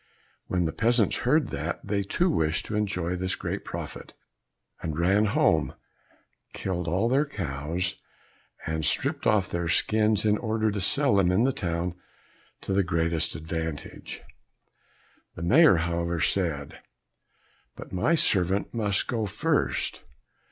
[0.47, 4.15] When the peasants heard that, they too wished to enjoy this great profit,
[4.81, 5.75] and ran home,
[6.53, 7.97] killed all their cows,
[8.65, 11.93] and stripped off their skins in order to sell them in the town
[12.61, 14.21] to the greatest advantage.
[15.35, 16.79] The Mayor, however, said,
[17.75, 20.01] "But my servant must go first."